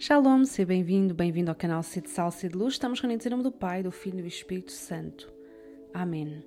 Shalom, 0.00 0.44
seja 0.44 0.64
bem-vindo, 0.64 1.12
bem-vindo 1.12 1.50
ao 1.50 1.56
canal 1.56 1.82
Sede 1.82 2.08
Sal, 2.08 2.30
Sede 2.30 2.56
Luz. 2.56 2.74
Estamos 2.74 3.00
reunidos 3.00 3.26
em 3.26 3.30
nome 3.30 3.42
do 3.42 3.50
Pai, 3.50 3.82
do 3.82 3.90
Filho 3.90 4.20
e 4.20 4.22
do 4.22 4.28
Espírito 4.28 4.70
Santo. 4.70 5.28
Amém. 5.92 6.44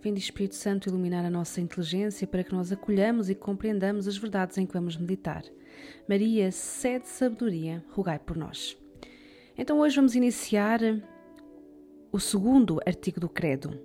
Vinde 0.00 0.18
Espírito 0.18 0.54
Santo 0.54 0.88
iluminar 0.88 1.26
a 1.26 1.30
nossa 1.30 1.60
inteligência 1.60 2.26
para 2.26 2.42
que 2.42 2.54
nós 2.54 2.72
acolhamos 2.72 3.28
e 3.28 3.34
compreendamos 3.34 4.08
as 4.08 4.16
verdades 4.16 4.56
em 4.56 4.64
que 4.64 4.72
vamos 4.72 4.96
meditar. 4.96 5.44
Maria, 6.08 6.50
sede 6.50 7.06
sabedoria, 7.06 7.84
rogai 7.90 8.18
por 8.18 8.34
nós. 8.34 8.78
Então 9.58 9.80
hoje 9.80 9.96
vamos 9.96 10.14
iniciar 10.14 10.80
o 12.10 12.18
segundo 12.18 12.80
artigo 12.86 13.20
do 13.20 13.28
Credo. 13.28 13.78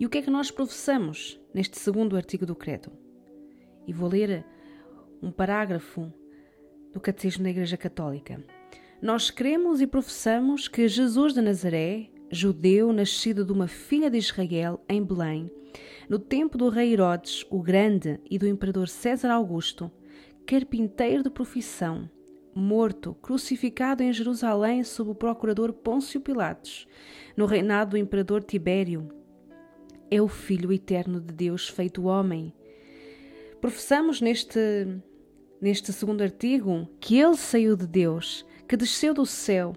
E 0.00 0.06
o 0.06 0.08
que 0.08 0.16
é 0.16 0.22
que 0.22 0.30
nós 0.30 0.50
professamos 0.50 1.38
neste 1.52 1.78
segundo 1.78 2.16
artigo 2.16 2.46
do 2.46 2.56
Credo? 2.56 2.90
E 3.86 3.92
vou 3.92 4.08
ler 4.08 4.42
um 5.20 5.30
parágrafo 5.30 6.10
do 6.92 7.00
Catecismo 7.00 7.44
da 7.44 7.50
Igreja 7.50 7.76
Católica. 7.76 8.42
Nós 9.00 9.30
cremos 9.30 9.80
e 9.80 9.86
professamos 9.86 10.66
que 10.66 10.88
Jesus 10.88 11.34
de 11.34 11.40
Nazaré, 11.40 12.08
judeu 12.30 12.92
nascido 12.92 13.44
de 13.44 13.52
uma 13.52 13.68
filha 13.68 14.10
de 14.10 14.18
Israel 14.18 14.84
em 14.88 15.02
Belém, 15.02 15.50
no 16.08 16.18
tempo 16.18 16.58
do 16.58 16.68
rei 16.68 16.92
Herodes 16.92 17.44
o 17.50 17.62
Grande 17.62 18.18
e 18.28 18.38
do 18.38 18.46
imperador 18.46 18.88
César 18.88 19.30
Augusto, 19.30 19.90
carpinteiro 20.46 21.22
de 21.22 21.30
profissão, 21.30 22.10
morto, 22.54 23.14
crucificado 23.22 24.02
em 24.02 24.12
Jerusalém 24.12 24.82
sob 24.82 25.10
o 25.10 25.14
procurador 25.14 25.72
Pôncio 25.72 26.20
Pilatos, 26.20 26.88
no 27.36 27.46
reinado 27.46 27.92
do 27.92 27.98
imperador 27.98 28.42
Tibério, 28.42 29.08
é 30.10 30.20
o 30.20 30.28
Filho 30.28 30.72
eterno 30.72 31.20
de 31.20 31.32
Deus 31.32 31.68
feito 31.68 32.04
homem. 32.04 32.52
Professamos 33.60 34.20
neste 34.20 34.58
neste 35.60 35.92
segundo 35.92 36.22
artigo, 36.22 36.88
que 37.00 37.18
ele 37.18 37.36
saiu 37.36 37.76
de 37.76 37.86
Deus, 37.86 38.44
que 38.68 38.76
desceu 38.76 39.12
do 39.12 39.26
céu 39.26 39.74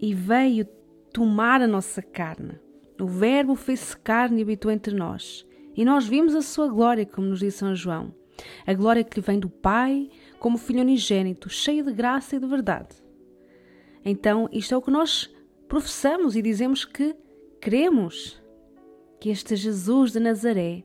e 0.00 0.14
veio 0.14 0.66
tomar 1.12 1.60
a 1.60 1.66
nossa 1.66 2.02
carne. 2.02 2.58
O 3.00 3.06
Verbo 3.06 3.54
fez-se 3.54 3.96
carne 3.96 4.40
e 4.40 4.42
habitou 4.42 4.70
entre 4.70 4.94
nós. 4.94 5.46
E 5.74 5.84
nós 5.84 6.06
vimos 6.06 6.34
a 6.34 6.42
sua 6.42 6.68
glória, 6.68 7.06
como 7.06 7.28
nos 7.28 7.40
diz 7.40 7.54
São 7.54 7.74
João. 7.74 8.14
A 8.66 8.74
glória 8.74 9.04
que 9.04 9.18
lhe 9.18 9.26
vem 9.26 9.38
do 9.38 9.48
Pai, 9.48 10.10
como 10.38 10.58
Filho 10.58 10.80
unigênito, 10.80 11.48
cheio 11.48 11.84
de 11.84 11.92
graça 11.92 12.36
e 12.36 12.38
de 12.38 12.46
verdade. 12.46 12.96
Então, 14.04 14.48
isto 14.52 14.74
é 14.74 14.76
o 14.76 14.82
que 14.82 14.90
nós 14.90 15.32
professamos 15.68 16.36
e 16.36 16.42
dizemos 16.42 16.84
que 16.84 17.14
cremos 17.60 18.42
que 19.20 19.28
este 19.28 19.54
Jesus 19.54 20.12
de 20.12 20.20
Nazaré 20.20 20.84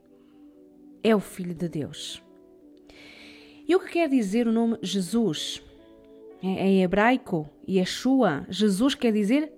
é 1.02 1.16
o 1.16 1.20
Filho 1.20 1.56
de 1.56 1.70
Deus. 1.70 2.25
E 3.68 3.76
o 3.76 3.80
que 3.80 3.94
quer 3.94 4.10
dizer 4.10 4.48
o 4.48 4.52
nome 4.52 4.78
Jesus? 4.82 5.62
É, 6.42 6.48
é 6.48 6.68
em 6.68 6.84
hebraico, 6.84 7.50
Yeshua, 7.68 8.46
Jesus 8.50 8.94
quer 8.94 9.12
dizer 9.12 9.52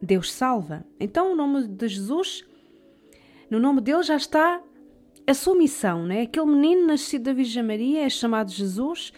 Deus 0.00 0.32
salva. 0.32 0.84
Então 0.98 1.32
o 1.32 1.36
nome 1.36 1.66
de 1.66 1.88
Jesus, 1.88 2.44
no 3.50 3.58
nome 3.58 3.80
dele 3.80 4.02
já 4.02 4.16
está 4.16 4.62
a 5.26 5.34
sua 5.34 5.56
missão, 5.56 6.04
né? 6.06 6.22
Aquele 6.22 6.46
menino 6.46 6.86
nascido 6.86 7.24
da 7.24 7.32
Virgem 7.32 7.62
Maria 7.62 8.02
é 8.02 8.08
chamado 8.08 8.50
Jesus 8.50 9.12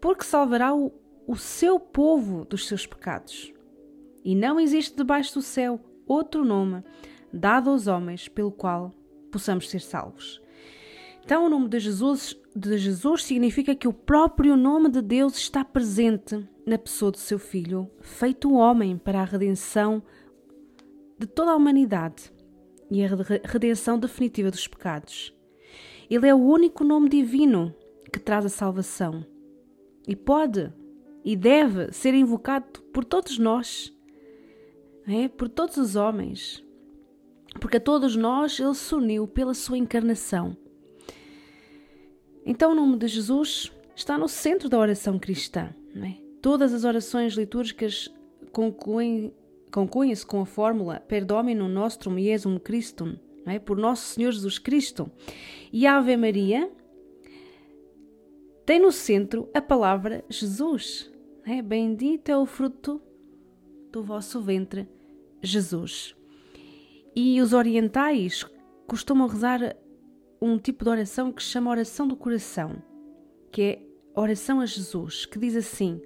porque 0.00 0.24
salvará 0.24 0.74
o, 0.74 0.92
o 1.26 1.36
seu 1.36 1.80
povo 1.80 2.44
dos 2.44 2.66
seus 2.66 2.86
pecados. 2.86 3.52
E 4.24 4.34
não 4.34 4.60
existe 4.60 4.96
debaixo 4.96 5.34
do 5.34 5.42
céu 5.42 5.80
outro 6.06 6.44
nome 6.44 6.82
dado 7.32 7.70
aos 7.70 7.86
homens 7.86 8.28
pelo 8.28 8.52
qual 8.52 8.92
possamos 9.30 9.68
ser 9.68 9.80
salvos. 9.80 10.40
Então, 11.26 11.46
o 11.46 11.50
nome 11.50 11.68
de 11.68 11.80
Jesus, 11.80 12.40
de 12.54 12.78
Jesus 12.78 13.24
significa 13.24 13.74
que 13.74 13.88
o 13.88 13.92
próprio 13.92 14.56
nome 14.56 14.88
de 14.88 15.02
Deus 15.02 15.36
está 15.36 15.64
presente 15.64 16.48
na 16.64 16.78
pessoa 16.78 17.10
do 17.10 17.18
seu 17.18 17.36
Filho, 17.36 17.90
feito 18.00 18.54
homem 18.54 18.96
para 18.96 19.22
a 19.22 19.24
redenção 19.24 20.00
de 21.18 21.26
toda 21.26 21.50
a 21.50 21.56
humanidade 21.56 22.32
e 22.88 23.04
a 23.04 23.08
redenção 23.42 23.98
definitiva 23.98 24.52
dos 24.52 24.68
pecados. 24.68 25.34
Ele 26.08 26.28
é 26.28 26.32
o 26.32 26.38
único 26.38 26.84
nome 26.84 27.08
divino 27.08 27.74
que 28.12 28.20
traz 28.20 28.46
a 28.46 28.48
salvação 28.48 29.26
e 30.06 30.14
pode 30.14 30.72
e 31.24 31.34
deve 31.34 31.90
ser 31.90 32.14
invocado 32.14 32.80
por 32.92 33.04
todos 33.04 33.36
nós, 33.36 33.92
é? 35.08 35.26
por 35.26 35.48
todos 35.48 35.76
os 35.76 35.96
homens, 35.96 36.64
porque 37.60 37.78
a 37.78 37.80
todos 37.80 38.14
nós 38.14 38.60
ele 38.60 38.74
se 38.76 38.94
uniu 38.94 39.26
pela 39.26 39.54
sua 39.54 39.76
encarnação 39.76 40.56
então, 42.46 42.70
o 42.70 42.74
nome 42.76 42.96
de 42.96 43.08
Jesus 43.08 43.72
está 43.96 44.16
no 44.16 44.28
centro 44.28 44.68
da 44.68 44.78
oração 44.78 45.18
cristã. 45.18 45.74
É? 45.96 46.14
Todas 46.40 46.72
as 46.72 46.84
orações 46.84 47.34
litúrgicas 47.34 48.08
concluem, 48.52 49.34
concluem-se 49.72 50.24
com 50.24 50.40
a 50.40 50.46
fórmula 50.46 51.00
Per 51.00 51.24
Dominum 51.24 51.68
Nostrum 51.68 52.16
Iesum 52.16 52.60
Christum, 52.60 53.16
é? 53.44 53.58
por 53.58 53.76
Nosso 53.76 54.14
Senhor 54.14 54.30
Jesus 54.30 54.60
Cristo. 54.60 55.10
E 55.72 55.88
a 55.88 55.96
Ave 55.96 56.16
Maria 56.16 56.70
tem 58.64 58.78
no 58.78 58.92
centro 58.92 59.50
a 59.52 59.60
palavra 59.60 60.24
Jesus. 60.28 61.10
É? 61.44 61.60
Bendito 61.60 62.28
é 62.28 62.38
o 62.38 62.46
fruto 62.46 63.02
do 63.90 64.04
vosso 64.04 64.40
ventre, 64.40 64.88
Jesus. 65.42 66.14
E 67.14 67.40
os 67.40 67.52
orientais 67.52 68.46
costumam 68.86 69.26
rezar 69.26 69.74
um 70.40 70.58
tipo 70.58 70.84
de 70.84 70.90
oração 70.90 71.32
que 71.32 71.42
se 71.42 71.50
chama 71.50 71.70
oração 71.70 72.06
do 72.06 72.16
coração, 72.16 72.82
que 73.50 73.62
é 73.62 73.82
oração 74.14 74.60
a 74.60 74.66
Jesus, 74.66 75.26
que 75.26 75.38
diz 75.38 75.56
assim: 75.56 76.00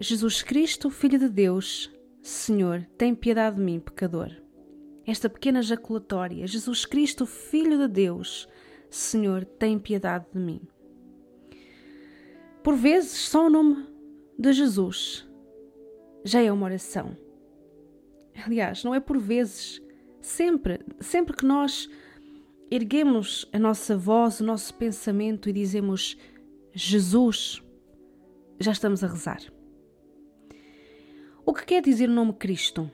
Jesus 0.00 0.42
Cristo, 0.42 0.90
Filho 0.90 1.18
de 1.18 1.28
Deus, 1.28 1.90
Senhor, 2.22 2.86
tem 2.96 3.14
piedade 3.14 3.56
de 3.56 3.62
mim, 3.62 3.80
pecador. 3.80 4.30
Esta 5.06 5.30
pequena 5.30 5.62
jaculatória, 5.62 6.46
Jesus 6.46 6.84
Cristo, 6.84 7.24
Filho 7.24 7.78
de 7.78 7.88
Deus, 7.88 8.46
Senhor, 8.90 9.44
tem 9.44 9.78
piedade 9.78 10.26
de 10.32 10.38
mim. 10.38 10.60
Por 12.62 12.76
vezes, 12.76 13.12
só 13.12 13.46
o 13.46 13.50
nome 13.50 13.86
de 14.38 14.52
Jesus 14.52 15.26
já 16.24 16.42
é 16.42 16.52
uma 16.52 16.66
oração. 16.66 17.16
Aliás, 18.44 18.84
não 18.84 18.94
é 18.94 19.00
por 19.00 19.18
vezes, 19.18 19.82
sempre, 20.20 20.80
sempre 21.00 21.34
que 21.34 21.44
nós 21.44 21.88
erguemos 22.70 23.48
a 23.52 23.58
nossa 23.58 23.96
voz, 23.96 24.40
o 24.40 24.44
nosso 24.44 24.74
pensamento 24.74 25.48
e 25.48 25.52
dizemos 25.52 26.16
Jesus, 26.72 27.62
já 28.58 28.72
estamos 28.72 29.02
a 29.02 29.08
rezar. 29.08 29.40
O 31.44 31.54
que 31.54 31.64
quer 31.64 31.82
dizer 31.82 32.08
o 32.08 32.12
nome 32.12 32.34
Cristo? 32.34 32.90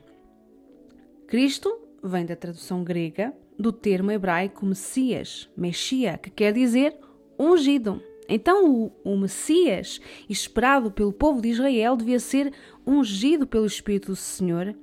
Cristo 1.27 1.77
vem 2.01 2.25
da 2.25 2.35
tradução 2.35 2.83
grega 2.83 3.33
do 3.57 3.71
termo 3.71 4.11
hebraico 4.11 4.65
Messias, 4.65 5.49
Mexia, 5.57 6.17
que 6.17 6.29
quer 6.29 6.53
dizer 6.53 6.97
ungido. 7.37 8.01
Então, 8.27 8.71
o, 8.71 8.91
o, 9.03 9.17
Messias, 9.17 9.99
esperado 10.29 10.89
pelo 10.89 11.13
povo 11.13 11.41
de 11.41 11.49
Israel, 11.49 11.95
devia 11.95 12.19
ser 12.19 12.53
ungido 12.87 13.45
pelo 13.45 13.65
Espírito 13.65 14.07
do 14.07 14.15
Senhor. 14.15 14.75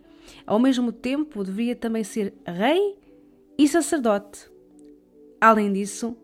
Ao 0.46 0.58
mesmo 0.58 0.92
tempo, 0.92 1.42
devia 1.42 1.74
também 1.74 2.04
ser 2.04 2.34
rei 2.46 2.96
e 3.58 3.66
sacerdote. 3.66 4.51
Além 5.42 5.72
disso, 5.72 6.16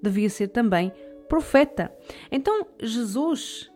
devia 0.00 0.30
ser 0.30 0.46
também 0.46 0.92
profeta. 1.28 1.92
Então, 2.30 2.68
Jesus 2.80 3.68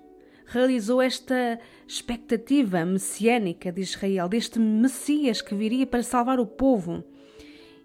realizou 0.47 1.03
esta 1.03 1.59
expectativa 1.85 2.85
messiânica 2.85 3.73
de 3.73 3.81
Israel, 3.81 4.29
deste 4.29 4.61
Messias 4.61 5.43
que 5.43 5.53
viria 5.53 5.85
para 5.85 6.05
salvar 6.05 6.39
o 6.39 6.47
povo. 6.47 7.03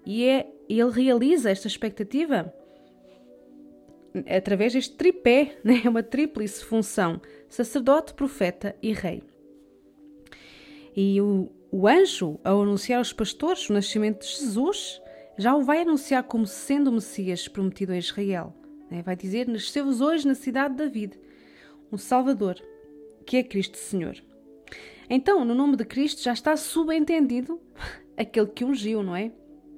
E 0.06 0.24
é, 0.24 0.53
ele 0.70 0.92
realiza 0.92 1.50
esta 1.50 1.68
expectativa 1.68 2.53
através 4.28 4.74
deste 4.74 4.96
tripé, 4.96 5.58
né? 5.66 5.81
uma 5.86 6.03
tríplice 6.03 6.64
função: 6.64 7.20
sacerdote, 7.50 8.14
profeta 8.14 8.76
e 8.84 8.94
rei. 8.94 9.23
E 10.96 11.20
o, 11.20 11.50
o 11.72 11.88
anjo, 11.88 12.40
ao 12.44 12.61
anunciar 12.61 13.00
aos 13.00 13.11
pastores 13.11 13.67
o 13.67 13.73
nascimento 13.73 14.22
de 14.22 14.28
Jesus, 14.28 15.02
já 15.40 15.56
o 15.56 15.62
vai 15.62 15.84
anunciar 15.84 16.22
como 16.24 16.46
sendo 16.46 16.90
o 16.90 16.94
Messias 16.94 17.47
prometido 17.47 17.94
a 17.94 17.97
Israel. 17.97 18.53
Né? 18.91 19.02
Vai 19.02 19.16
dizer: 19.16 19.47
Nasceu-vos 19.47 20.02
hoje 20.02 20.28
na 20.28 20.36
cidade 20.36 20.76
de 20.76 20.84
David 20.84 21.18
um 21.90 21.97
Salvador, 21.97 22.62
que 23.26 23.38
é 23.38 23.44
Cristo 23.44 23.78
Senhor. 23.78 24.22
Então, 25.09 25.46
no 25.46 25.56
nome 25.56 25.78
de 25.78 25.86
Cristo 25.86 26.22
já 26.22 26.34
está 26.34 26.58
subentendido 26.58 27.59
aquele 28.18 28.47
que 28.47 28.66
ungiu, 28.66 29.02
não 29.02 29.16
é? 29.16 29.32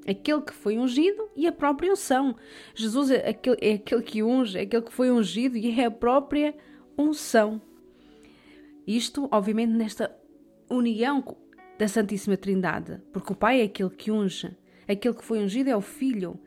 Aquele 0.08 0.42
que 0.42 0.52
foi 0.52 0.80
ungido 0.80 1.30
e 1.36 1.46
a 1.46 1.52
própria 1.52 1.92
unção. 1.92 2.36
Jesus 2.74 3.12
é 3.12 3.30
aquele, 3.30 3.58
é 3.62 3.74
aquele 3.74 4.02
que 4.02 4.24
unge, 4.24 4.58
é 4.58 4.64
aquele 4.64 4.82
que 4.82 4.92
foi 4.92 5.12
ungido 5.12 5.56
e 5.56 5.80
é 5.80 5.86
a 5.86 5.92
própria 5.92 6.56
unção. 6.98 7.62
Isto, 8.86 9.30
obviamente, 9.32 9.74
nesta 9.74 10.14
união 10.68 11.24
da 11.78 11.88
Santíssima 11.88 12.36
Trindade, 12.36 13.00
porque 13.14 13.32
o 13.32 13.36
Pai 13.36 13.62
é 13.62 13.66
aquele 13.66 13.92
que 13.92 14.12
unge, 14.12 14.58
Aquele 14.92 15.16
que 15.16 15.24
foi 15.24 15.40
ungido 15.40 15.70
é 15.70 15.76
o 15.76 15.80
Filho 15.80 16.38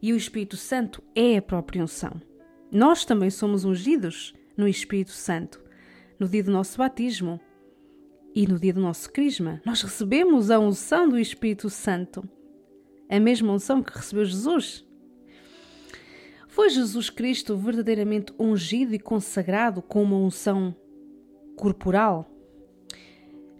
e 0.00 0.14
o 0.14 0.16
Espírito 0.16 0.56
Santo 0.56 1.02
é 1.14 1.36
a 1.36 1.42
própria 1.42 1.82
unção. 1.82 2.22
Nós 2.70 3.04
também 3.04 3.28
somos 3.28 3.66
ungidos 3.66 4.32
no 4.56 4.66
Espírito 4.66 5.10
Santo, 5.10 5.62
no 6.18 6.26
dia 6.26 6.42
do 6.42 6.50
nosso 6.50 6.78
batismo 6.78 7.38
e 8.34 8.46
no 8.46 8.58
dia 8.58 8.72
do 8.72 8.80
nosso 8.80 9.12
crisma. 9.12 9.60
Nós 9.66 9.82
recebemos 9.82 10.50
a 10.50 10.58
unção 10.58 11.06
do 11.06 11.18
Espírito 11.18 11.68
Santo, 11.68 12.26
a 13.10 13.20
mesma 13.20 13.52
unção 13.52 13.82
que 13.82 13.94
recebeu 13.94 14.24
Jesus. 14.24 14.86
Foi 16.48 16.70
Jesus 16.70 17.10
Cristo 17.10 17.58
verdadeiramente 17.58 18.32
ungido 18.38 18.94
e 18.94 18.98
consagrado 18.98 19.82
com 19.82 20.02
uma 20.02 20.16
unção 20.16 20.74
corporal? 21.56 22.31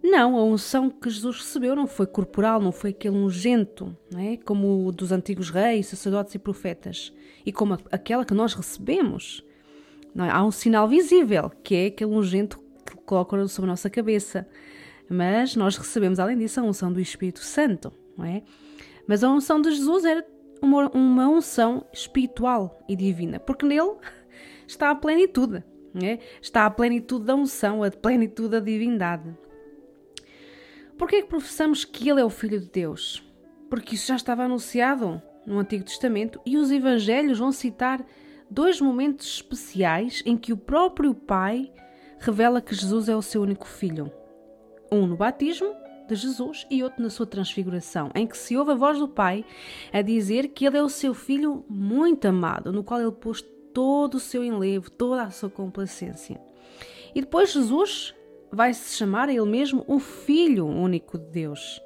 Não, 0.03 0.37
a 0.37 0.45
unção 0.45 0.91
que 0.91 1.09
Jesus 1.09 1.39
recebeu 1.39 1.77
não 1.77 1.87
foi 1.87 2.07
corporal, 2.07 2.61
não 2.61 2.73
foi 2.73 2.91
aquele 2.91 3.17
ungento, 3.17 3.97
não 4.11 4.19
é? 4.19 4.37
como 4.37 4.87
o 4.87 4.93
dos 4.93 5.13
antigos 5.13 5.49
reis, 5.49 5.87
sacerdotes 5.87 6.35
e 6.35 6.39
profetas, 6.41 7.13
e 7.47 7.53
como 7.53 7.79
aquela 7.91 8.25
que 8.25 8.35
nós 8.35 8.53
recebemos. 8.53 9.45
É? 10.17 10.29
Há 10.29 10.45
um 10.45 10.51
sinal 10.51 10.89
visível, 10.89 11.51
que 11.63 11.75
é 11.75 11.87
aquele 11.87 12.11
ungento 12.11 12.59
que 12.85 12.97
coloca 12.97 13.47
sobre 13.47 13.71
a 13.71 13.73
nossa 13.73 13.89
cabeça. 13.89 14.47
Mas 15.09 15.55
nós 15.55 15.77
recebemos, 15.77 16.19
além 16.19 16.37
disso, 16.37 16.59
a 16.59 16.65
unção 16.65 16.93
do 16.93 17.01
Espírito 17.01 17.41
Santo, 17.41 17.93
não 18.17 18.25
é? 18.25 18.43
Mas 19.07 19.23
a 19.23 19.31
unção 19.31 19.61
de 19.61 19.71
Jesus 19.71 20.05
era 20.05 20.27
uma, 20.61 20.89
uma 20.91 21.29
unção 21.29 21.85
espiritual 21.93 22.81
e 22.89 22.97
divina, 22.97 23.39
porque 23.39 23.67
nele 23.67 23.97
está 24.67 24.91
a 24.91 24.95
plenitude, 24.95 25.63
é? 26.03 26.19
está 26.41 26.67
a 26.67 26.71
plenitude 26.71 27.27
da 27.27 27.35
unção, 27.35 27.83
a 27.83 27.91
plenitude 27.91 28.49
da 28.51 28.61
divindade. 28.61 29.37
Por 31.03 31.09
que 31.09 31.17
é 31.17 31.23
que 31.23 31.29
professamos 31.29 31.85
que 31.85 32.09
ele 32.09 32.21
é 32.21 32.25
o 32.25 32.31
Filho 32.31 32.61
de 32.61 32.69
Deus? 32.69 33.29
Porque 33.69 33.97
isso 33.97 34.07
já 34.07 34.15
estava 34.15 34.45
anunciado 34.45 35.21
no 35.45 35.59
Antigo 35.59 35.83
Testamento 35.83 36.41
e 36.47 36.57
os 36.57 36.71
Evangelhos 36.71 37.41
vão 37.41 37.51
citar 37.51 38.07
dois 38.49 38.81
momentos 38.81 39.27
especiais 39.27 40.23
em 40.25 40.37
que 40.37 40.53
o 40.53 40.57
próprio 40.57 41.13
Pai 41.13 41.73
revela 42.21 42.63
que 42.63 42.73
Jesus 42.73 43.09
é 43.09 43.17
o 43.17 43.21
seu 43.21 43.43
único 43.43 43.67
filho. 43.67 44.13
Um 44.93 45.05
no 45.05 45.17
batismo 45.17 45.75
de 46.07 46.15
Jesus 46.15 46.69
e 46.71 46.85
outro 46.85 47.03
na 47.03 47.11
sua 47.11 47.27
transfiguração, 47.27 48.09
em 48.15 48.25
que 48.25 48.39
se 48.39 48.57
ouve 48.57 48.71
a 48.71 48.77
voz 48.77 49.01
do 49.01 49.09
Pai 49.09 49.45
a 49.93 50.03
dizer 50.03 50.51
que 50.51 50.65
ele 50.65 50.79
é 50.79 50.83
o 50.85 50.89
seu 50.89 51.15
filho 51.15 51.65
muito 51.69 52.27
amado, 52.27 52.73
no 52.73 52.85
qual 52.85 53.01
ele 53.01 53.11
pôs 53.11 53.43
todo 53.75 54.15
o 54.15 54.21
seu 54.21 54.45
enlevo, 54.45 54.89
toda 54.89 55.25
a 55.25 55.31
sua 55.33 55.51
complacência. 55.51 56.41
E 57.13 57.21
depois 57.21 57.53
Jesus 57.53 58.15
vai 58.53 58.75
se 58.75 58.97
chamar 58.97 59.29
a 59.29 59.33
ele 59.33 59.47
mesmo 59.47 59.83
o 59.89 59.99
Filho 59.99 60.67
único 60.67 61.19
de 61.19 61.27
Deus. 61.27 61.83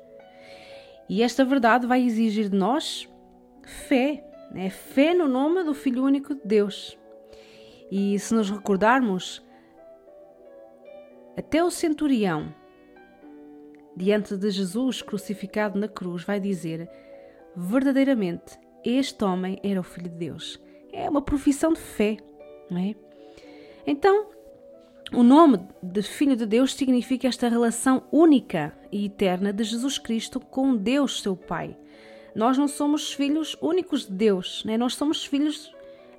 E 1.09 1.23
esta 1.23 1.45
verdade 1.45 1.87
vai 1.87 2.03
exigir 2.03 2.49
de 2.49 2.57
nós 2.57 3.09
fé, 3.65 4.25
né? 4.51 4.69
fé 4.69 5.15
no 5.15 5.29
nome 5.29 5.63
do 5.63 5.73
Filho 5.73 6.05
único 6.05 6.35
de 6.35 6.43
Deus. 6.45 6.99
E 7.91 8.19
se 8.19 8.35
nos 8.35 8.51
recordarmos, 8.51 9.41
até 11.37 11.63
o 11.63 11.71
centurião, 11.71 12.53
diante 13.97 14.37
de 14.37 14.51
Jesus 14.51 15.03
crucificado 15.03 15.79
na 15.79 15.87
cruz, 15.87 16.25
vai 16.25 16.41
dizer: 16.41 16.91
verdadeiramente, 17.55 18.59
este 18.85 19.23
homem 19.25 19.61
era 19.63 19.79
o 19.79 19.85
Filho 19.85 20.09
de 20.09 20.17
Deus. 20.17 20.61
É 20.93 21.09
uma 21.09 21.23
profissão 21.23 21.73
de 21.73 21.81
fé, 21.81 22.17
não 22.69 22.79
é? 22.79 22.95
Então, 23.87 24.31
o 25.13 25.23
nome 25.23 25.61
de 25.83 26.03
Filho 26.03 26.35
de 26.35 26.45
Deus 26.45 26.75
significa 26.75 27.29
esta 27.29 27.49
relação 27.49 28.03
única 28.11 28.77
e 28.91 29.07
eterna 29.07 29.53
de 29.53 29.63
Jesus 29.63 29.99
Cristo 29.99 30.41
com 30.41 30.77
Deus, 30.77 31.23
seu 31.23 31.37
Pai. 31.37 31.77
Nós 32.35 32.59
não 32.59 32.67
somos 32.67 33.13
filhos 33.13 33.57
únicos 33.63 34.07
de 34.07 34.13
Deus, 34.13 34.65
né? 34.65 34.77
nós 34.77 34.95
somos 34.95 35.25
filhos 35.25 35.73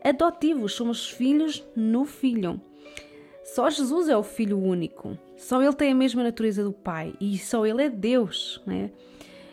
adotivos, 0.04 0.74
somos 0.74 1.10
filhos 1.10 1.64
no 1.76 2.06
Filho. 2.06 2.62
Só 3.44 3.70
Jesus 3.70 4.10
é 4.10 4.16
o 4.16 4.24
Filho 4.24 4.58
único, 4.58 5.18
só 5.36 5.62
Ele 5.62 5.74
tem 5.74 5.92
a 5.92 5.96
mesma 5.96 6.24
natureza 6.24 6.64
do 6.64 6.72
Pai 6.72 7.14
e 7.20 7.38
só 7.38 7.66
Ele 7.66 7.84
é 7.84 7.90
Deus. 7.90 8.62
Né? 8.66 8.90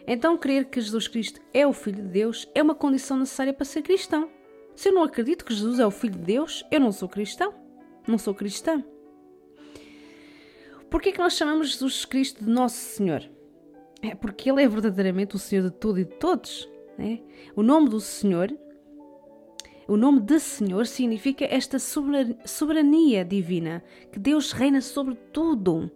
Então, 0.07 0.39
crer 0.39 0.67
que 0.67 0.81
Jesus 0.81 1.09
Cristo 1.09 1.41
é 1.53 1.67
o 1.67 1.73
Filho 1.73 2.03
de 2.03 2.09
Deus 2.09 2.49
é 2.55 2.63
uma 2.63 2.75
condição 2.75 3.17
necessária 3.17 3.53
para 3.53 3.65
ser 3.65 3.83
cristão. 3.83 4.31
Se 4.77 4.89
eu 4.89 4.95
não 4.95 5.03
acredito 5.03 5.45
que 5.45 5.55
Jesus 5.55 5.79
é 5.81 5.87
o 5.87 5.91
Filho 5.91 6.15
de 6.15 6.25
Deus, 6.25 6.65
eu 6.71 6.81
não 6.81 6.93
sou 6.93 7.09
cristão. 7.09 7.53
Não 8.07 8.19
sou 8.19 8.35
cristã. 8.35 8.85
Por 10.95 11.03
que 11.03 11.09
é 11.09 11.13
que 11.13 11.19
nós 11.19 11.33
chamamos 11.33 11.71
Jesus 11.71 12.05
Cristo 12.05 12.45
de 12.45 12.49
Nosso 12.49 12.77
Senhor? 12.77 13.29
É 14.01 14.15
porque 14.15 14.49
Ele 14.49 14.63
é 14.63 14.69
verdadeiramente 14.69 15.35
o 15.35 15.41
Senhor 15.41 15.69
de 15.69 15.73
tudo 15.73 15.99
e 15.99 16.05
de 16.05 16.15
todos. 16.15 16.71
Né? 16.97 17.21
O 17.57 17.65
nome 17.65 17.89
do 17.89 17.99
Senhor, 17.99 18.57
o 19.89 19.97
nome 19.97 20.21
de 20.21 20.39
Senhor 20.39 20.87
significa 20.87 21.47
esta 21.47 21.81
soberania 21.81 23.25
divina, 23.25 23.83
que 24.13 24.21
Deus 24.21 24.53
reina 24.53 24.81
sobre 24.81 25.17
tudo 25.33 25.91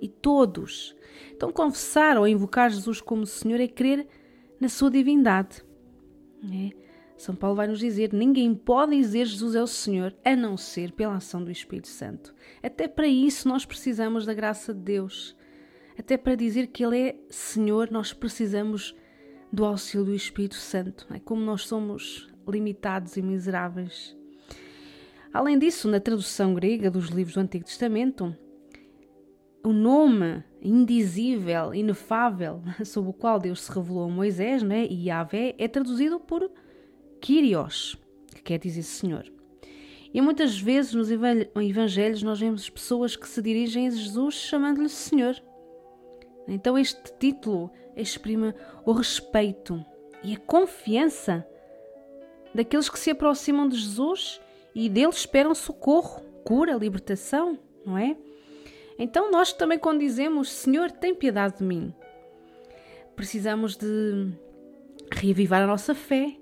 e 0.00 0.08
todos. 0.08 0.96
Então, 1.30 1.52
confessar 1.52 2.18
ou 2.18 2.26
invocar 2.26 2.68
Jesus 2.68 3.00
como 3.00 3.24
Senhor 3.24 3.60
é 3.60 3.68
crer 3.68 4.08
na 4.58 4.68
sua 4.68 4.90
divindade. 4.90 5.64
Né? 6.42 6.72
São 7.22 7.36
Paulo 7.36 7.54
vai 7.54 7.68
nos 7.68 7.78
dizer: 7.78 8.12
ninguém 8.12 8.52
pode 8.52 8.96
dizer 8.96 9.26
Jesus 9.26 9.54
é 9.54 9.62
o 9.62 9.66
Senhor 9.66 10.12
a 10.24 10.34
não 10.34 10.56
ser 10.56 10.90
pela 10.90 11.14
ação 11.14 11.44
do 11.44 11.52
Espírito 11.52 11.86
Santo. 11.86 12.34
Até 12.60 12.88
para 12.88 13.06
isso 13.06 13.48
nós 13.48 13.64
precisamos 13.64 14.26
da 14.26 14.34
graça 14.34 14.74
de 14.74 14.80
Deus. 14.80 15.36
Até 15.96 16.16
para 16.16 16.34
dizer 16.34 16.66
que 16.66 16.84
Ele 16.84 16.98
é 16.98 17.16
Senhor, 17.30 17.92
nós 17.92 18.12
precisamos 18.12 18.92
do 19.52 19.64
auxílio 19.64 20.06
do 20.06 20.14
Espírito 20.16 20.56
Santo. 20.56 21.06
É 21.14 21.20
como 21.20 21.40
nós 21.42 21.62
somos 21.62 22.28
limitados 22.48 23.16
e 23.16 23.22
miseráveis. 23.22 24.16
Além 25.32 25.56
disso, 25.56 25.88
na 25.88 26.00
tradução 26.00 26.54
grega 26.54 26.90
dos 26.90 27.06
livros 27.06 27.34
do 27.34 27.40
Antigo 27.40 27.64
Testamento, 27.64 28.36
o 29.62 29.72
nome 29.72 30.42
indizível, 30.60 31.72
inefável, 31.72 32.62
sob 32.84 33.10
o 33.10 33.12
qual 33.12 33.38
Deus 33.38 33.60
se 33.60 33.70
revelou 33.70 34.06
a 34.06 34.12
Moisés, 34.12 34.60
né, 34.64 34.88
Yahvé, 34.90 35.54
é 35.56 35.68
traduzido 35.68 36.18
por 36.18 36.50
Kyrios, 37.22 37.96
que 38.34 38.42
quer 38.42 38.58
dizer 38.58 38.82
Senhor. 38.82 39.24
E 40.12 40.20
muitas 40.20 40.58
vezes 40.58 40.92
nos 40.92 41.08
Evangelhos 41.08 42.22
nós 42.22 42.40
vemos 42.40 42.68
pessoas 42.68 43.14
que 43.14 43.28
se 43.28 43.40
dirigem 43.40 43.86
a 43.86 43.90
Jesus 43.90 44.34
chamando-lhe 44.34 44.88
Senhor. 44.88 45.40
Então 46.48 46.76
este 46.76 47.16
título 47.18 47.70
exprime 47.96 48.52
o 48.84 48.90
respeito 48.90 49.82
e 50.24 50.34
a 50.34 50.38
confiança 50.40 51.46
daqueles 52.52 52.88
que 52.88 52.98
se 52.98 53.10
aproximam 53.10 53.68
de 53.68 53.78
Jesus 53.78 54.40
e 54.74 54.88
dele 54.88 55.10
esperam 55.10 55.54
socorro, 55.54 56.22
cura, 56.44 56.74
libertação, 56.74 57.56
não 57.86 57.96
é? 57.96 58.16
Então 58.98 59.30
nós 59.30 59.52
também 59.52 59.78
quando 59.78 60.00
dizemos 60.00 60.50
Senhor, 60.50 60.90
tem 60.90 61.14
piedade 61.14 61.58
de 61.58 61.64
mim, 61.64 61.94
precisamos 63.14 63.76
de 63.76 64.28
reavivar 65.12 65.62
a 65.62 65.66
nossa 65.66 65.94
fé, 65.94 66.36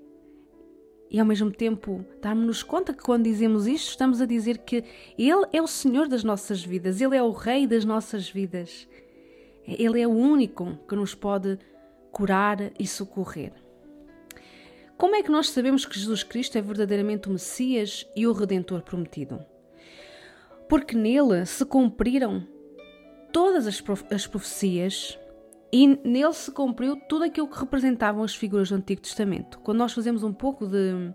e 1.11 1.19
ao 1.19 1.25
mesmo 1.25 1.51
tempo 1.51 2.05
darmos-nos 2.21 2.63
conta 2.63 2.93
que 2.93 3.03
quando 3.03 3.25
dizemos 3.25 3.67
isto, 3.67 3.89
estamos 3.89 4.21
a 4.21 4.25
dizer 4.25 4.59
que 4.59 4.85
Ele 5.17 5.45
é 5.51 5.61
o 5.61 5.67
Senhor 5.67 6.07
das 6.07 6.23
nossas 6.23 6.63
vidas, 6.63 7.01
Ele 7.01 7.17
é 7.17 7.21
o 7.21 7.31
Rei 7.31 7.67
das 7.67 7.83
nossas 7.83 8.29
vidas. 8.29 8.87
Ele 9.67 10.01
é 10.01 10.07
o 10.07 10.11
único 10.11 10.79
que 10.87 10.95
nos 10.95 11.13
pode 11.13 11.59
curar 12.11 12.71
e 12.79 12.87
socorrer. 12.87 13.51
Como 14.97 15.15
é 15.15 15.21
que 15.21 15.31
nós 15.31 15.49
sabemos 15.49 15.85
que 15.85 15.99
Jesus 15.99 16.23
Cristo 16.23 16.57
é 16.57 16.61
verdadeiramente 16.61 17.27
o 17.27 17.31
Messias 17.31 18.07
e 18.15 18.25
o 18.25 18.31
Redentor 18.31 18.81
prometido? 18.81 19.43
Porque 20.69 20.95
nele 20.95 21.45
se 21.45 21.65
cumpriram 21.65 22.47
todas 23.33 23.67
as, 23.67 23.81
profecias 24.27 25.17
e 25.71 25.87
nele 25.87 26.33
se 26.33 26.51
cumpriu 26.51 26.95
tudo 26.95 27.23
aquilo 27.23 27.47
que 27.47 27.57
representavam 27.57 28.23
as 28.23 28.35
figuras 28.35 28.69
do 28.69 28.75
Antigo 28.75 29.01
Testamento. 29.01 29.59
Quando 29.59 29.77
nós 29.77 29.93
fazemos 29.93 30.23
um 30.23 30.33
pouco 30.33 30.67
de, 30.67 31.13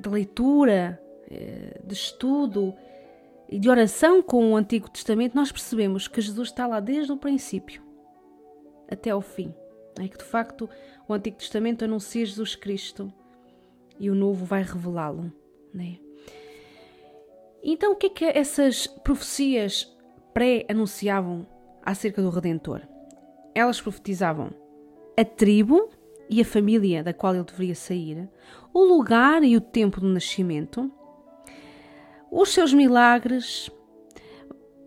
de 0.00 0.08
leitura, 0.08 1.00
eh, 1.28 1.80
de 1.84 1.94
estudo 1.94 2.72
e 3.48 3.58
de 3.58 3.68
oração 3.68 4.22
com 4.22 4.52
o 4.52 4.56
Antigo 4.56 4.88
Testamento, 4.88 5.34
nós 5.34 5.50
percebemos 5.50 6.06
que 6.06 6.20
Jesus 6.20 6.48
está 6.48 6.66
lá 6.66 6.78
desde 6.78 7.10
o 7.10 7.16
princípio 7.16 7.82
até 8.88 9.10
ao 9.10 9.20
fim. 9.20 9.52
É 9.98 10.06
que 10.06 10.18
de 10.18 10.24
facto 10.24 10.68
o 11.08 11.12
Antigo 11.12 11.38
Testamento 11.38 11.84
anuncia 11.84 12.24
Jesus 12.24 12.54
Cristo 12.54 13.12
e 13.98 14.08
o 14.08 14.14
Novo 14.14 14.44
vai 14.44 14.62
revelá-lo. 14.62 15.32
Né? 15.74 15.98
Então, 17.62 17.92
o 17.92 17.96
que 17.96 18.06
é 18.06 18.10
que 18.10 18.24
essas 18.24 18.86
profecias 18.86 19.92
pré-anunciavam 20.32 21.46
acerca 21.82 22.22
do 22.22 22.30
Redentor? 22.30 22.82
Elas 23.56 23.80
profetizavam 23.80 24.50
a 25.16 25.24
tribo 25.24 25.88
e 26.28 26.42
a 26.42 26.44
família 26.44 27.02
da 27.02 27.14
qual 27.14 27.34
ele 27.34 27.44
deveria 27.44 27.74
sair, 27.74 28.28
o 28.72 28.84
lugar 28.84 29.42
e 29.42 29.56
o 29.56 29.60
tempo 29.62 29.98
do 29.98 30.08
nascimento, 30.08 30.92
os 32.30 32.50
seus 32.50 32.74
milagres, 32.74 33.70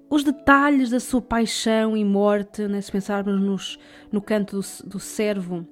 os 0.08 0.24
detalhes 0.24 0.92
da 0.92 1.00
sua 1.00 1.20
paixão 1.22 1.98
e 1.98 2.06
morte, 2.06 2.68
né? 2.68 2.80
se 2.80 2.92
pensarmos 2.92 3.42
nos, 3.42 3.80
no 4.12 4.22
canto 4.22 4.60
do, 4.60 4.88
do 4.88 5.00
servo 5.00 5.68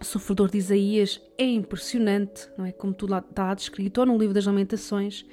sofredor 0.00 0.50
de 0.50 0.58
Isaías, 0.58 1.20
é 1.36 1.44
impressionante, 1.44 2.48
não 2.56 2.64
é? 2.64 2.70
Como 2.70 2.94
tudo 2.94 3.10
lá, 3.10 3.18
está 3.18 3.52
descrito, 3.54 4.00
ou 4.00 4.06
no 4.06 4.16
livro 4.16 4.34
das 4.34 4.46
Lamentações. 4.46 5.26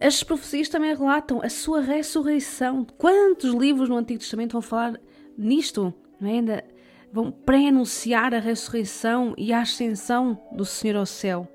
As 0.00 0.22
profecias 0.22 0.70
também 0.70 0.94
relatam 0.96 1.42
a 1.42 1.50
sua 1.50 1.82
ressurreição. 1.82 2.86
Quantos 2.96 3.52
livros 3.52 3.90
no 3.90 3.96
Antigo 3.96 4.20
Testamento 4.20 4.52
vão 4.52 4.62
falar 4.62 4.98
nisto? 5.36 5.92
Não 6.18 6.28
é? 6.28 6.32
Ainda 6.32 6.64
vão 7.12 7.30
pré-anunciar 7.30 8.32
a 8.34 8.38
ressurreição 8.38 9.34
e 9.36 9.52
a 9.52 9.60
ascensão 9.60 10.40
do 10.52 10.64
Senhor 10.64 10.96
ao 10.96 11.04
céu. 11.04 11.46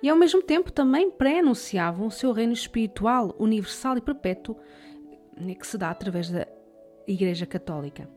E 0.00 0.08
ao 0.08 0.16
mesmo 0.16 0.40
tempo 0.42 0.70
também 0.70 1.10
pré-anunciavam 1.10 2.06
o 2.06 2.10
seu 2.10 2.30
reino 2.30 2.52
espiritual, 2.52 3.34
universal 3.36 3.96
e 3.96 4.00
perpétuo, 4.00 4.56
né, 5.36 5.56
que 5.56 5.66
se 5.66 5.76
dá 5.76 5.90
através 5.90 6.30
da 6.30 6.46
Igreja 7.04 7.46
Católica. 7.46 8.08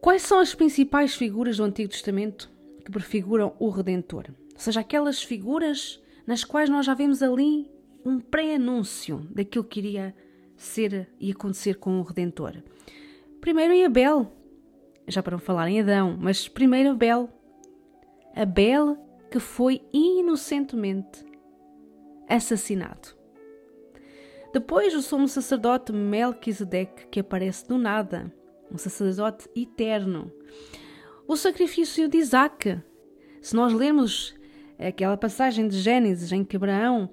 Quais 0.00 0.22
são 0.22 0.40
as 0.40 0.54
principais 0.56 1.14
figuras 1.14 1.58
do 1.58 1.64
Antigo 1.64 1.90
Testamento 1.90 2.50
que 2.84 2.90
prefiguram 2.90 3.54
o 3.60 3.68
Redentor? 3.68 4.24
Ou 4.54 4.58
seja, 4.58 4.80
aquelas 4.80 5.22
figuras 5.22 6.02
nas 6.26 6.42
quais 6.42 6.68
nós 6.68 6.84
já 6.84 6.94
vemos 6.94 7.22
ali 7.22 7.70
um 8.04 8.20
pré-anúncio 8.20 9.26
daquilo 9.30 9.64
que 9.64 9.80
iria 9.80 10.14
ser 10.56 11.08
e 11.18 11.30
acontecer 11.30 11.76
com 11.76 11.98
o 11.98 12.02
Redentor. 12.02 12.62
Primeiro 13.40 13.72
em 13.72 13.84
Abel, 13.84 14.30
já 15.08 15.22
para 15.22 15.32
não 15.32 15.40
falar 15.40 15.68
em 15.68 15.80
Adão, 15.80 16.16
mas 16.20 16.48
primeiro 16.48 16.90
Abel. 16.90 17.28
Abel 18.34 18.98
que 19.30 19.38
foi 19.38 19.82
inocentemente 19.92 21.24
assassinado. 22.28 23.16
Depois 24.52 24.94
o 24.94 25.02
sumo 25.02 25.28
sacerdote 25.28 25.92
Melquisedeque, 25.92 27.06
que 27.06 27.20
aparece 27.20 27.68
do 27.68 27.78
nada, 27.78 28.32
um 28.70 28.76
sacerdote 28.76 29.48
eterno. 29.54 30.32
O 31.26 31.36
sacrifício 31.36 32.08
de 32.08 32.18
Isaac. 32.18 32.80
Se 33.40 33.54
nós 33.54 33.72
lermos 33.72 34.34
aquela 34.78 35.16
passagem 35.16 35.68
de 35.68 35.78
Gênesis 35.78 36.32
em 36.32 36.44
que 36.44 36.56
Abraão 36.56 37.10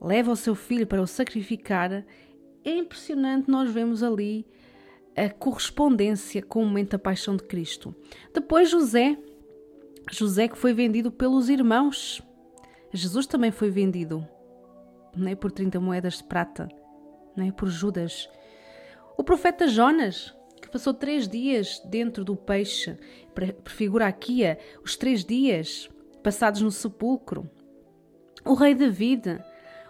leva 0.00 0.32
o 0.32 0.36
seu 0.36 0.54
filho 0.54 0.86
para 0.86 1.02
o 1.02 1.06
sacrificar, 1.06 2.04
é 2.64 2.70
impressionante 2.70 3.50
nós 3.50 3.70
vemos 3.70 4.02
ali 4.02 4.46
a 5.16 5.30
correspondência 5.30 6.42
com 6.42 6.62
o 6.62 6.66
momento 6.66 6.90
da 6.90 6.98
paixão 6.98 7.36
de 7.36 7.44
Cristo. 7.44 7.94
Depois 8.34 8.68
José, 8.68 9.16
José 10.10 10.46
que 10.48 10.58
foi 10.58 10.72
vendido 10.72 11.10
pelos 11.10 11.48
irmãos. 11.48 12.22
Jesus 12.92 13.26
também 13.26 13.50
foi 13.50 13.70
vendido, 13.70 14.26
não 15.16 15.28
é 15.28 15.34
por 15.34 15.50
30 15.50 15.80
moedas 15.80 16.18
de 16.18 16.24
prata, 16.24 16.68
não 17.36 17.46
é 17.46 17.52
por 17.52 17.68
Judas. 17.68 18.28
O 19.16 19.24
profeta 19.24 19.66
Jonas, 19.66 20.34
que 20.60 20.68
passou 20.68 20.94
três 20.94 21.26
dias 21.26 21.80
dentro 21.84 22.24
do 22.24 22.36
peixe, 22.36 22.96
prefigura 23.34 24.06
aqui 24.06 24.42
os 24.84 24.96
três 24.96 25.24
dias 25.24 25.88
passados 26.22 26.60
no 26.60 26.70
sepulcro. 26.70 27.50
O 28.44 28.54
rei 28.54 28.74
David, 28.74 29.40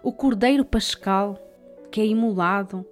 o 0.06 0.12
cordeiro 0.12 0.64
pascal, 0.64 1.36
que 1.90 2.00
é 2.00 2.06
imolado, 2.06 2.86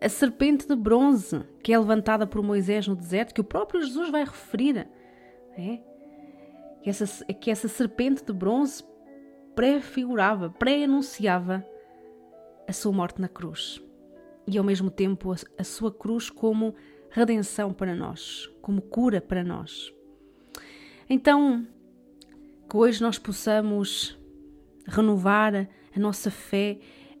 a 0.00 0.08
serpente 0.08 0.66
de 0.66 0.74
bronze, 0.74 1.44
que 1.62 1.72
é 1.72 1.78
levantada 1.78 2.26
por 2.26 2.42
Moisés 2.42 2.88
no 2.88 2.96
deserto, 2.96 3.32
que 3.32 3.40
o 3.40 3.44
próprio 3.44 3.80
Jesus 3.80 4.10
vai 4.10 4.24
referir. 4.24 4.88
É? 5.56 5.78
Que, 6.82 6.90
essa, 6.90 7.24
que 7.26 7.48
essa 7.48 7.68
serpente 7.68 8.24
de 8.24 8.32
bronze 8.32 8.82
prefigurava, 9.54 10.50
pré-anunciava 10.50 11.64
a 12.66 12.72
sua 12.72 12.90
morte 12.90 13.20
na 13.20 13.28
cruz. 13.28 13.80
E 14.44 14.58
ao 14.58 14.64
mesmo 14.64 14.90
tempo 14.90 15.30
a, 15.30 15.36
a 15.56 15.62
sua 15.62 15.92
cruz 15.92 16.28
como 16.28 16.74
redenção 17.08 17.72
para 17.72 17.94
nós, 17.94 18.50
como 18.60 18.82
cura 18.82 19.20
para 19.20 19.44
nós. 19.44 19.94
Então, 21.08 21.64
que 22.68 22.76
hoje 22.76 23.00
nós 23.00 23.16
possamos 23.16 24.18
renovar 24.88 25.68
a 25.94 25.98
nossa 25.98 26.30
fé 26.30 26.78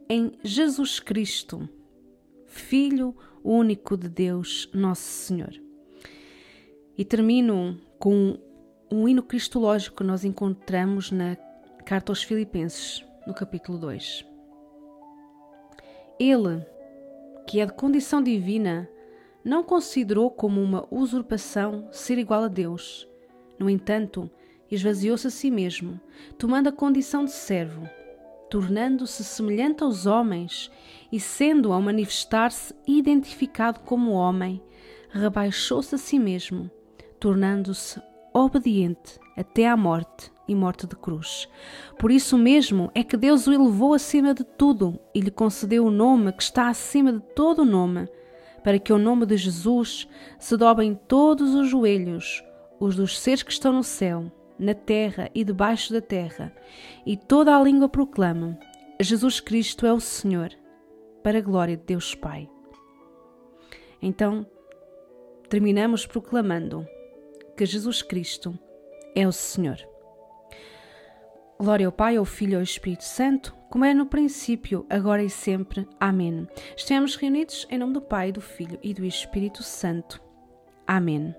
em 0.08 0.32
Jesus 0.42 1.00
Cristo 1.00 1.68
Filho 2.52 3.16
único 3.42 3.96
de 3.96 4.08
Deus, 4.10 4.68
nosso 4.74 5.02
Senhor. 5.02 5.54
E 6.96 7.02
termino 7.02 7.80
com 7.98 8.38
um 8.90 9.08
hino 9.08 9.22
cristológico 9.22 9.96
que 9.96 10.04
nós 10.04 10.22
encontramos 10.22 11.10
na 11.10 11.36
Carta 11.86 12.12
aos 12.12 12.22
Filipenses, 12.22 13.02
no 13.26 13.32
capítulo 13.32 13.78
2. 13.78 14.24
Ele, 16.20 16.64
que 17.46 17.58
é 17.58 17.66
de 17.66 17.72
condição 17.72 18.22
divina, 18.22 18.88
não 19.42 19.64
considerou 19.64 20.30
como 20.30 20.60
uma 20.60 20.86
usurpação 20.90 21.88
ser 21.90 22.18
igual 22.18 22.44
a 22.44 22.48
Deus. 22.48 23.08
No 23.58 23.68
entanto, 23.68 24.30
esvaziou-se 24.70 25.26
a 25.26 25.30
si 25.30 25.50
mesmo, 25.50 25.98
tomando 26.36 26.68
a 26.68 26.72
condição 26.72 27.24
de 27.24 27.32
servo 27.32 27.88
tornando-se 28.52 29.24
semelhante 29.24 29.82
aos 29.82 30.04
homens 30.04 30.70
e, 31.10 31.18
sendo 31.18 31.72
ao 31.72 31.80
manifestar-se 31.80 32.74
identificado 32.86 33.80
como 33.80 34.10
homem, 34.10 34.62
rebaixou-se 35.08 35.94
a 35.94 35.98
si 35.98 36.18
mesmo, 36.18 36.70
tornando-se 37.18 37.98
obediente 38.30 39.18
até 39.38 39.66
à 39.66 39.74
morte 39.74 40.30
e 40.46 40.54
morte 40.54 40.86
de 40.86 40.94
cruz. 40.94 41.48
Por 41.98 42.10
isso 42.10 42.36
mesmo 42.36 42.90
é 42.94 43.02
que 43.02 43.16
Deus 43.16 43.46
o 43.46 43.54
elevou 43.54 43.94
acima 43.94 44.34
de 44.34 44.44
tudo 44.44 45.00
e 45.14 45.20
lhe 45.20 45.30
concedeu 45.30 45.86
o 45.86 45.90
nome 45.90 46.30
que 46.30 46.42
está 46.42 46.68
acima 46.68 47.10
de 47.10 47.20
todo 47.34 47.62
o 47.62 47.64
nome, 47.64 48.06
para 48.62 48.78
que 48.78 48.92
o 48.92 48.98
nome 48.98 49.24
de 49.24 49.38
Jesus 49.38 50.06
se 50.38 50.58
dobrem 50.58 50.94
todos 51.08 51.54
os 51.54 51.70
joelhos, 51.70 52.44
os 52.78 52.96
dos 52.96 53.18
seres 53.18 53.42
que 53.42 53.50
estão 53.50 53.72
no 53.72 53.82
céu 53.82 54.30
na 54.62 54.74
terra 54.74 55.28
e 55.34 55.44
debaixo 55.44 55.92
da 55.92 56.00
terra, 56.00 56.54
e 57.04 57.16
toda 57.16 57.56
a 57.56 57.62
língua 57.62 57.88
proclama: 57.88 58.58
Jesus 59.00 59.40
Cristo 59.40 59.86
é 59.86 59.92
o 59.92 60.00
Senhor, 60.00 60.50
para 61.22 61.38
a 61.38 61.42
glória 61.42 61.76
de 61.76 61.84
Deus 61.84 62.14
Pai. 62.14 62.48
Então, 64.00 64.46
terminamos 65.48 66.06
proclamando 66.06 66.86
que 67.56 67.66
Jesus 67.66 68.02
Cristo 68.02 68.58
é 69.14 69.26
o 69.26 69.32
Senhor. 69.32 69.76
Glória 71.58 71.86
ao 71.86 71.92
Pai, 71.92 72.16
ao 72.16 72.24
Filho 72.24 72.52
e 72.52 72.56
ao 72.56 72.62
Espírito 72.62 73.04
Santo, 73.04 73.54
como 73.70 73.84
era 73.84 73.94
no 73.94 74.06
princípio, 74.06 74.84
agora 74.90 75.22
e 75.22 75.30
sempre. 75.30 75.86
Amém. 76.00 76.48
Estamos 76.76 77.14
reunidos 77.14 77.66
em 77.70 77.78
nome 77.78 77.92
do 77.92 78.02
Pai, 78.02 78.32
do 78.32 78.40
Filho 78.40 78.78
e 78.82 78.92
do 78.92 79.04
Espírito 79.04 79.62
Santo. 79.62 80.20
Amém. 80.86 81.34